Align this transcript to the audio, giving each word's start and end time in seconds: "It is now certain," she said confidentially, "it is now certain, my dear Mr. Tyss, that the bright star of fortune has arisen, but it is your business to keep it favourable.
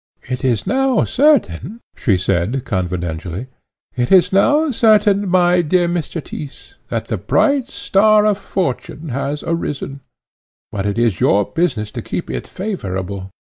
"It 0.23 0.43
is 0.43 0.65
now 0.65 1.03
certain," 1.03 1.79
she 1.95 2.17
said 2.17 2.65
confidentially, 2.65 3.45
"it 3.95 4.11
is 4.11 4.33
now 4.33 4.71
certain, 4.71 5.29
my 5.29 5.61
dear 5.61 5.87
Mr. 5.87 6.19
Tyss, 6.23 6.73
that 6.89 7.05
the 7.07 7.17
bright 7.19 7.67
star 7.67 8.25
of 8.25 8.39
fortune 8.39 9.09
has 9.09 9.43
arisen, 9.43 9.99
but 10.71 10.87
it 10.87 10.97
is 10.97 11.19
your 11.19 11.45
business 11.45 11.91
to 11.91 12.01
keep 12.01 12.31
it 12.31 12.47
favourable. 12.47 13.29